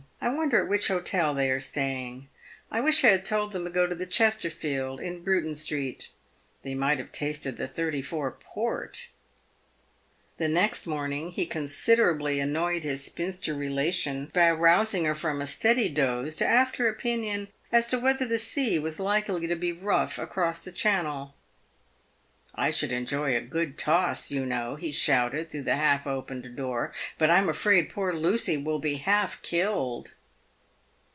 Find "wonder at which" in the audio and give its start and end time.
0.29-0.87